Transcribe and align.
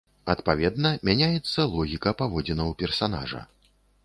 Адпаведна, 0.33 0.91
мяняецца 1.09 1.67
логіка 1.75 2.15
паводзінаў 2.23 2.75
персанажа. 2.81 3.45